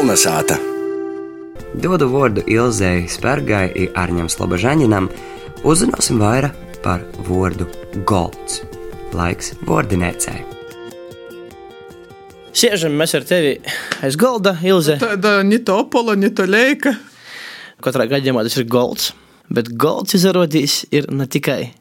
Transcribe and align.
Kolnesāta! 0.00 0.54
Dodu 1.76 2.06
vārdu 2.08 2.40
Ilzai 2.48 3.02
Spērgai 3.12 3.66
un 3.82 3.98
Arņam 4.00 4.30
Slobožaņinam. 4.32 5.10
Uzzināsim 5.68 6.16
vairāk 6.22 6.78
par 6.80 7.02
vārdu 7.26 7.66
golds. 8.08 8.62
Laiks 9.12 9.50
vārdinēcēji. 9.68 10.46
Sēžam 12.56 12.96
mēs 12.96 13.12
ar 13.18 13.26
tevi 13.28 13.50
aiz 14.00 14.16
galda, 14.16 14.54
Ilze. 14.64 14.96
Tāda 15.04 15.34
ne 15.44 15.60
to 15.60 15.76
opola, 15.82 16.16
ne 16.16 16.32
to 16.32 16.48
leika. 16.48 16.94
Katrā 17.84 18.08
gadījumā 18.08 18.46
tas 18.48 18.56
ir 18.56 18.70
golds. 18.72 19.10
Bet 19.52 19.68
golds 19.84 20.16
izrādīs 20.16 20.78
ir 20.96 21.12
ne 21.12 21.28
tikai. 21.28 21.74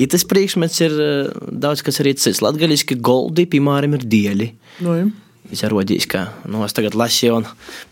Ja 0.00 0.08
tas 0.16 0.24
priekšmets 0.24 0.80
ir 0.80 0.96
eh, 0.96 1.28
daudz 1.52 1.84
kas 1.84 2.00
arī 2.00 2.16
cits. 2.16 2.40
Latgaļiski 2.40 2.96
goldi, 3.04 3.44
piemēram, 3.52 4.00
ir 4.00 4.08
dieļi. 4.16 4.52
Nu, 4.80 4.96
ja. 4.96 5.12
Izrādīs, 5.54 6.08
ka 6.10 6.26
nu, 6.50 6.64
es 6.66 6.74
tagad 6.76 6.96
lasīju, 6.98 7.40
un 7.40 7.48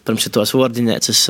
pirms 0.07 0.29
tos 0.35 0.55
vārdinēcas 0.57 1.25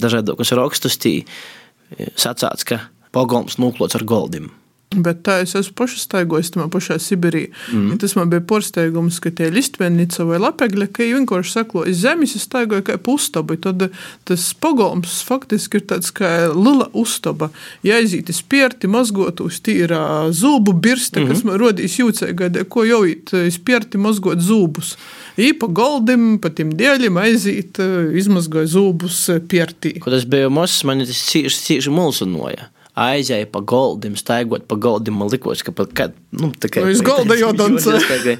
dažādos 0.00 0.54
rakstus, 0.58 0.98
tī 0.98 1.14
eh, 1.22 2.08
sacāts, 2.18 2.66
ka 2.66 2.82
pogolms 3.14 3.58
nūklots 3.62 3.98
ar 3.98 4.06
goldim. 4.08 4.50
Bet 4.88 5.18
tā 5.26 5.34
es 5.44 5.50
esmu 5.52 5.74
pašā 5.76 5.98
staigājis, 6.00 6.48
tajā 6.54 6.64
pašā 6.72 6.96
Sibīrijā. 7.02 7.50
Mm. 7.76 7.90
Ja 7.92 7.96
tas 8.00 8.14
man 8.16 8.30
bija 8.32 8.40
pārsteigums, 8.48 9.18
ka 9.20 9.28
tie 9.36 9.50
listvenica 9.52 10.24
vai 10.24 10.38
lapegļa, 10.40 10.86
ka 10.88 11.04
viņi 11.04 11.18
vienkārši 11.18 11.52
sako, 11.52 11.82
iz 11.90 12.00
zemes 12.00 12.32
es 12.38 12.46
staigāju 12.48 12.86
kā 12.86 12.96
pustabi. 12.96 13.58
Tad 13.60 13.84
tas 14.28 14.46
pogolms 14.56 15.18
faktiski 15.28 15.82
ir 15.82 15.84
tāds 15.92 16.08
kā 16.16 16.30
lila 16.54 16.86
uztaba. 16.96 17.50
Ja 17.84 17.98
aiziet 18.00 18.32
iz 18.32 18.40
pierti, 18.40 18.88
mazgot 18.88 19.42
uz 19.44 19.60
tīrā 19.60 20.00
zūbu 20.32 20.72
birste, 20.80 21.20
mm 21.20 21.28
kas 21.28 21.44
man 21.44 21.60
rodīs 21.60 21.98
jūcēgādē, 22.00 22.64
ko 22.72 22.86
jau 22.88 23.02
īt 23.04 23.34
iz 23.44 23.60
pierti 23.60 24.00
mazgot 24.00 24.40
zūbus. 24.40 24.94
I 25.36 25.52
pa 25.52 25.68
goldim, 25.68 26.38
pa 26.40 26.48
tiem 26.48 26.72
dēļiem 26.78 27.20
aiziet, 27.20 27.76
izmazgoja 28.16 28.72
zūbus 28.72 29.20
piertī. 29.52 29.98
Kad 30.00 30.16
es 30.16 30.24
biju 30.24 30.48
mazs, 30.56 30.80
man 30.88 31.04
tas 31.04 31.20
cīši, 31.28 31.64
cīši 31.68 31.92
mulsunoja 31.92 32.70
aizēja 32.98 33.46
pa 33.52 33.62
goldim, 33.64 34.16
staigot 34.18 34.66
pa 34.68 34.76
goldim. 34.80 35.18
Man 35.20 35.30
liekas, 35.32 35.62
ka 35.66 35.72
pat 35.76 35.94
kad, 35.96 36.16
nu, 36.34 36.50
tā 36.58 36.70
kā 36.72 36.84
uz 36.86 37.02
golda 37.06 37.36
jau 37.38 37.50
dancē. 37.56 38.36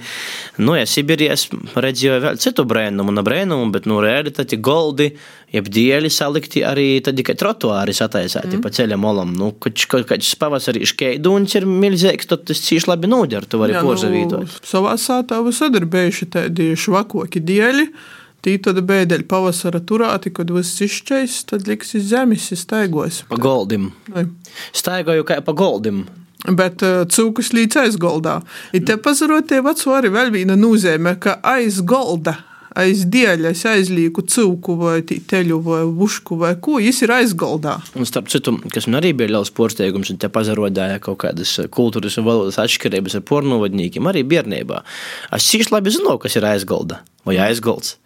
Nu, 0.59 0.75
ja 0.75 0.87
Sibīrijā 0.89 1.37
redzēju 1.79 2.19
vēl 2.25 2.41
citu 2.43 2.65
brēnumu, 2.69 3.15
un 3.15 3.23
brēnumu, 3.25 3.71
bet, 3.75 3.87
nu, 3.91 4.01
realitāti 4.03 4.59
goldi, 4.59 5.13
jeb 5.55 5.71
dieļi 5.73 6.11
salikti 6.13 6.65
arī 6.67 6.89
tad 7.05 7.19
tikai 7.21 7.37
trotuāri 7.39 7.95
sataisāti 7.97 8.57
mm. 8.57 8.65
pa 8.65 8.73
ceļam 8.75 9.09
olam. 9.09 9.35
Nu, 9.39 9.53
kad 9.63 9.79
kāds 10.11 10.35
pavasarī 10.41 10.85
škeidūns 10.89 11.59
ir 11.61 11.69
milzīgs, 11.71 12.29
tad 12.31 12.47
tas 12.51 12.63
cīši 12.67 12.91
labi 12.91 13.11
nūder, 13.11 13.49
tu 13.49 13.63
vari 13.63 13.79
porzavītot. 13.79 14.47
Nu, 14.47 14.63
savā 14.67 14.99
sātā 15.01 15.41
visad 15.47 15.79
ir 15.79 15.89
bijuši 15.89 16.33
tādi 16.35 16.73
švakoki 16.79 17.45
dieļi. 17.45 17.91
Tī 18.49 18.55
tad 18.65 18.79
bēdeļ 18.89 19.27
pavasara 19.29 19.83
turāti, 19.85 20.31
kad 20.33 20.49
viss 20.49 20.81
izšķais, 20.81 21.33
tad 21.51 21.67
liks 21.69 21.91
iz 21.99 22.07
zemes, 22.09 22.47
staigos. 22.57 23.19
Pa 23.29 23.37
goldim. 23.37 23.91
Vai. 24.09 24.23
Staigoju 24.73 25.27
kā 25.29 25.37
pa 25.45 25.53
goldim. 25.53 26.07
Bet 26.49 26.81
uh, 26.87 27.03
cūkus 27.13 27.53
līdz 27.53 27.83
aizgoldā. 27.83 28.39
Ir 28.73 28.87
te 28.89 28.97
pazarotie 29.05 29.59
veco 29.67 29.93
arī 29.93 30.13
vēl 30.15 30.33
viena 30.33 30.57
nozīme, 30.57 31.13
ka 31.21 31.37
aizgolda 31.45 32.39
aiz 32.73 33.05
dieļas 33.13 33.67
aizlieku 33.69 34.25
cūku 34.25 34.79
vai 34.81 34.97
teļu 35.05 35.61
vai 35.69 35.83
bušku 36.01 36.41
vai 36.41 36.55
ko, 36.57 36.81
viņš 36.81 37.05
ir 37.05 37.15
aizgaldā. 37.19 37.77
Un 38.01 38.09
starp 38.09 38.33
citu, 38.33 38.57
kas 38.73 38.89
man 38.89 39.03
arī 39.03 39.13
bija 39.19 39.35
liels 39.35 39.53
pārsteigums, 39.53 40.09
un 40.15 40.25
te 40.25 40.33
pazarodāja 40.33 41.05
kaut 41.05 41.21
kādas 41.27 41.59
kultūras 41.69 42.17
un 42.17 42.31
valodas 42.33 42.63
atšķirības 42.65 43.21
ar 43.21 43.29
pornovadniekiem, 43.29 44.09
arī 44.09 44.25
bērnībā. 44.25 44.85
Es 45.37 45.53
cīši 45.53 45.77
labi 45.77 45.99
zinu, 46.01 46.17
kas 46.23 46.41
ir 46.41 46.49
aizgalda 46.57 47.03
vai 47.29 47.37
aizgalds 47.51 47.99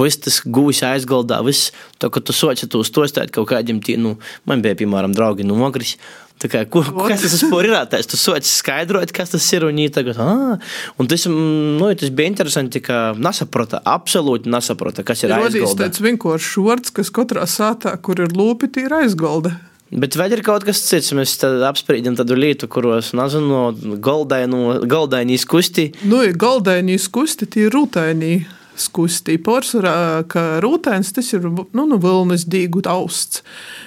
viss 0.00 0.20
tas 0.24 0.40
gūs 0.44 0.82
aizgaldā, 0.86 1.42
viss 1.46 1.72
to, 2.00 2.10
ka 2.12 2.22
tu 2.24 2.34
soci 2.36 2.68
to 2.70 2.82
stostāt 2.86 3.32
kaut 3.34 3.50
kādiem, 3.52 3.80
tī, 3.84 3.98
nu, 4.00 4.16
man 4.48 4.64
bija, 4.64 4.78
piemēram, 4.82 5.14
draugi 5.16 5.46
no 5.46 5.58
Ogris. 5.66 5.96
Tā 6.42 6.48
kā, 6.50 6.62
ko, 6.66 6.80
kas 7.06 7.22
tas 7.22 7.42
ir? 7.44 7.72
Tas 7.86 8.08
tu 8.10 8.18
soci 8.18 8.50
skaidrot, 8.50 9.12
kas 9.14 9.30
tas 9.30 9.44
ir, 9.54 9.66
un 9.68 9.78
tagad, 9.94 10.18
ah, 10.18 10.56
un 10.98 11.10
tas, 11.10 11.28
nu, 11.30 11.90
tas 11.98 12.10
bija 12.10 12.32
interesanti, 12.32 12.82
ka 12.82 13.12
nesaprota, 13.14 13.78
absolūti 13.86 14.50
nesaprota, 14.50 15.04
kas 15.06 15.22
ir 15.22 15.36
aizgalda. 15.36 15.68
Tas 15.68 15.78
tāds 15.84 16.02
vienkāršs 16.02 16.56
vārds, 16.64 16.94
kas 16.96 17.12
katrā 17.14 17.46
sātā, 17.46 17.94
kur 18.02 18.24
ir 18.24 18.34
lūpi, 18.34 18.72
ir 18.82 18.96
aizgalda. 19.02 19.54
Bet 19.92 20.16
vai 20.16 20.30
ir 20.32 20.40
kaut 20.40 20.64
kas 20.64 20.80
cits? 20.86 21.12
Mēs 21.12 21.36
apspriežam 21.68 22.16
tādu 22.16 22.34
lietu, 22.38 22.66
kuros, 22.72 23.10
nezinu, 23.14 23.60
goldainīs 24.00 25.44
kusti. 25.46 25.90
Nu, 26.08 26.24
goldainīs 26.32 27.10
kusti, 27.12 27.46
tie 27.52 27.66
ir 27.68 27.76
rūtainī 27.76 28.32
skusti. 28.78 29.38
Porcelāna, 29.42 30.24
rūtēns 30.62 31.12
tas 31.16 31.32
ir 31.36 31.46
nu, 31.48 31.66
nu, 31.74 31.98
vilnas 32.02 32.46
dīgu 32.48 32.84
austs. 32.90 33.42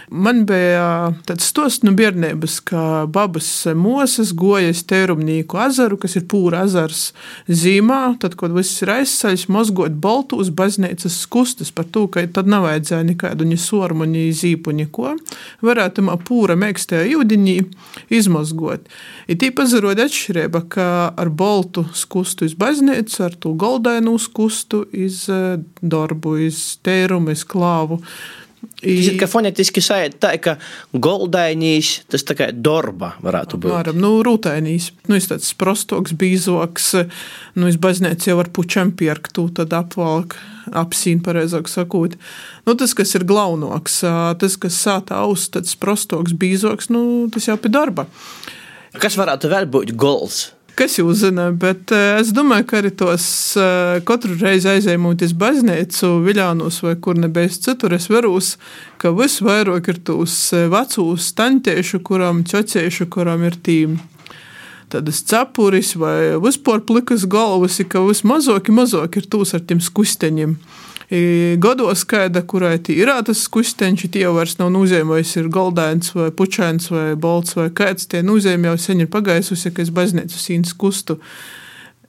Man 0.10 0.44
bija 0.46 1.14
tāds 1.26 1.48
stos 1.50 1.80
no 1.82 1.90
nu, 1.90 1.98
bērnības, 1.98 2.60
ka 2.70 2.82
babas 3.10 3.48
mosas 3.78 4.34
gojas 4.38 4.84
tērumnīku 4.86 5.58
azaru, 5.58 5.98
kas 6.02 6.18
ir 6.20 6.28
pūra 6.30 6.62
azars 6.68 7.08
zīmā, 7.50 8.16
tad, 8.22 8.38
kad 8.38 8.54
viss 8.54 8.84
ir 8.86 8.92
aizsaļs, 9.00 9.48
mozgot 9.50 9.98
baltu 10.02 10.38
uz 10.42 10.52
baznīcas 10.54 11.18
skustas 11.26 11.74
par 11.74 11.90
to, 11.90 12.06
ka 12.12 12.26
tad 12.38 12.50
nav 12.52 12.68
vajadzēja 12.68 13.08
nekādu 13.10 13.50
ni 13.50 13.58
sormu, 13.62 14.06
ni 14.10 14.28
zīpu, 14.36 14.76
neko. 14.78 15.16
Varētu 15.66 16.06
man 16.06 16.22
pūra 16.26 16.58
mēkstajā 16.60 17.10
jūdiņī 17.10 17.58
izmozgot. 18.14 18.86
Ir 19.26 19.42
tī 19.42 19.50
pazarot 19.58 20.00
atšķirība, 20.06 20.66
ka 20.70 20.88
ar 21.18 21.34
baltu 21.34 21.88
skustu 21.98 22.46
iz 22.46 22.54
baznīcu, 22.60 23.20
ar 23.26 23.38
to 23.42 23.58
goldainu 23.58 24.20
skustu 24.22 24.86
iz 24.94 25.26
darbu, 25.82 26.38
iz 26.46 26.66
tērumu, 26.86 27.34
iz 27.34 27.46
klāvu. 27.48 28.04
Tas 28.82 29.10
ir 29.10 29.28
fonētiski 29.30 29.84
sajūt 29.84 30.18
tā, 30.24 30.34
ka 30.42 30.56
goldainīs 30.94 31.92
tas 32.12 32.26
tā 32.28 32.36
kā 32.38 32.50
dorba 32.54 33.14
varētu 33.26 33.60
būt. 33.62 33.74
Varam, 33.74 34.00
nu, 34.02 34.12
rūtainīs. 34.26 34.92
Nu, 35.10 35.18
es 35.20 35.30
tāds 35.30 35.52
prostoks, 35.58 36.16
bīzoks, 36.18 36.92
nu, 37.60 37.70
es 37.70 37.80
baznēc 37.82 38.30
jau 38.30 38.40
ar 38.42 38.52
pučem 38.56 38.94
pierktu, 38.98 39.48
tad 39.58 39.76
apvalk, 39.78 40.38
apsīn, 40.74 41.22
pareizāk 41.26 41.70
sakot. 41.72 42.18
Nu, 42.66 42.76
tas, 42.80 42.96
kas 42.98 43.16
ir 43.18 43.28
glaunoks, 43.28 44.02
tas, 44.42 44.60
kas 44.62 44.82
sāta 44.82 45.22
aus, 45.26 45.50
tāds 45.54 45.78
prostoks, 45.80 46.36
bīzoks, 46.38 46.92
nu, 46.94 47.06
tas 47.34 47.50
jau 47.52 47.58
pie 47.62 47.74
darba. 47.74 48.10
Kas 48.96 49.18
varētu 49.20 49.52
vēl 49.52 49.68
būt 49.68 49.96
gols? 50.00 50.55
Kas 50.76 50.98
jūs 51.00 51.22
zina, 51.22 51.46
bet 51.56 51.92
es 51.96 52.34
domāju, 52.36 52.66
ka 52.68 52.80
arī 52.82 52.90
tos 53.00 53.26
katru 54.08 54.36
reizi 54.36 54.68
aizējumot 54.74 55.22
uz 55.24 55.32
baznīcu, 55.40 56.10
viļānos 56.26 56.82
vai 56.84 56.98
kur 57.00 57.16
nebeiz 57.16 57.62
citur, 57.64 57.96
es 57.96 58.10
varūs, 58.12 58.58
ka 59.00 59.14
visvairāk 59.16 59.88
ir 59.94 60.02
tos 60.04 60.36
vecūs 60.52 61.30
tantiešu, 61.38 62.02
kuram 62.04 62.44
ķociešu, 62.44 63.08
kuram 63.08 63.48
ir 63.48 63.56
tīm 63.64 63.96
tādas 64.92 65.24
cepuris 65.28 65.94
vai 65.96 66.36
vispār 66.44 66.84
plikas 66.84 67.24
galvas, 67.24 67.80
ka 67.88 68.04
vismazāk, 68.04 68.68
mazāk 68.76 69.16
ir 69.22 69.30
tūs 69.32 69.56
ar 69.56 69.64
tiem 69.64 69.80
skusteņiem 69.80 70.58
gados 71.62 72.02
skaida, 72.02 72.42
kurai 72.42 72.80
ir 72.90 73.12
tas 73.26 73.44
kusteņš, 73.48 74.08
tie 74.10 74.24
jau 74.26 74.34
vairs 74.38 74.58
nav 74.58 74.72
nozīmējis, 74.74 75.36
ir 75.38 75.52
goldains 75.54 76.16
vai 76.16 76.32
pučains 76.32 76.90
vai 76.90 77.14
balts 77.16 77.56
vai 77.56 77.70
kāds. 77.70 78.08
Tie 78.10 78.24
nozīmē 78.26 78.74
jau 78.74 78.78
sen 78.78 79.06
ir 79.06 79.12
pagaisusi, 79.14 79.72
ka 79.72 79.84
es 79.86 79.94
baznīcu 79.94 80.40
sīnas 80.40 80.74
kustu. 80.74 81.20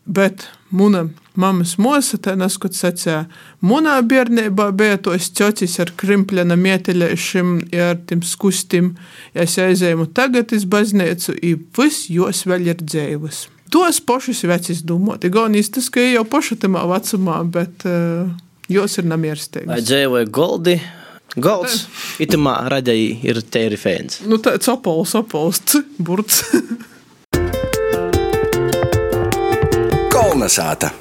Bet 0.06 0.46
mana 0.70 1.08
mammas 1.36 1.74
mosa, 1.82 2.16
tā 2.16 2.36
neskot 2.38 2.72
sacīja, 2.76 3.26
manā 3.60 3.98
bērnībā 4.06 4.70
bija 4.76 5.00
tos 5.02 5.28
ķocis 5.36 5.76
ar 5.82 5.92
krimpļana 5.98 6.56
mieteļēšiem, 6.56 7.50
ar 7.74 8.00
tiem 8.08 8.22
skustiem. 8.24 8.94
Ja 9.34 9.44
es 9.44 9.58
aizēju 9.60 10.08
tagad 10.16 10.54
uz 10.56 10.64
baznīcu, 10.64 11.36
i 11.42 11.56
viss 11.76 12.08
jos 12.08 12.46
vēl 12.48 12.70
ir 12.72 12.80
dzēvas. 12.80 13.46
Tos 13.74 13.98
pašus 14.00 14.44
vecis 14.46 14.84
domāt, 14.86 15.26
gan 15.34 15.56
īstas, 15.58 15.90
ka 15.90 16.00
jau 16.00 16.22
paša 16.30 16.60
tamā 16.62 16.84
vecumā, 16.86 17.40
bet 17.50 17.82
uh, 17.84 18.30
Jūs 18.72 18.98
ir 18.98 19.06
namierstīgi. 19.06 19.68
Vai 19.70 19.78
dzēvoja 19.84 20.26
goldi? 20.26 20.80
Golds, 21.36 21.84
itamā 22.22 22.54
radēji 22.72 23.20
ir 23.28 23.42
tēri 23.52 23.76
fēns. 23.78 24.22
Nu 24.26 24.38
tāds 24.42 24.66
apols, 24.72 25.12
apols, 25.18 25.60
burts. 26.02 26.42
Kolnesāta. 30.16 30.96